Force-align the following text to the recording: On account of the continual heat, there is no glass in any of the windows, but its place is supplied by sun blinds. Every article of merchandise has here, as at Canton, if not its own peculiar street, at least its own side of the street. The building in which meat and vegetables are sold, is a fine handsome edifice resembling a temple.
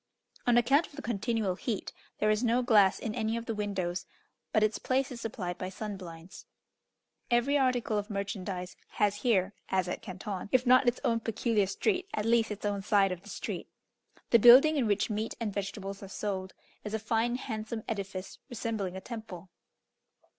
On 0.47 0.57
account 0.57 0.87
of 0.87 0.93
the 0.95 1.01
continual 1.03 1.53
heat, 1.53 1.93
there 2.17 2.31
is 2.31 2.43
no 2.43 2.63
glass 2.63 2.97
in 2.97 3.13
any 3.13 3.37
of 3.37 3.45
the 3.45 3.53
windows, 3.53 4.07
but 4.51 4.63
its 4.63 4.79
place 4.79 5.11
is 5.11 5.21
supplied 5.21 5.59
by 5.59 5.69
sun 5.69 5.95
blinds. 5.95 6.47
Every 7.29 7.55
article 7.55 7.99
of 7.99 8.09
merchandise 8.09 8.75
has 8.93 9.17
here, 9.17 9.53
as 9.69 9.87
at 9.87 10.01
Canton, 10.01 10.49
if 10.51 10.65
not 10.65 10.87
its 10.87 10.99
own 11.03 11.19
peculiar 11.19 11.67
street, 11.67 12.07
at 12.15 12.25
least 12.25 12.49
its 12.49 12.65
own 12.65 12.81
side 12.81 13.11
of 13.11 13.21
the 13.21 13.29
street. 13.29 13.67
The 14.31 14.39
building 14.39 14.75
in 14.75 14.87
which 14.87 15.11
meat 15.11 15.35
and 15.39 15.53
vegetables 15.53 16.01
are 16.01 16.07
sold, 16.07 16.55
is 16.83 16.95
a 16.95 16.97
fine 16.97 17.35
handsome 17.35 17.83
edifice 17.87 18.39
resembling 18.49 18.95
a 18.97 19.01
temple. 19.01 19.49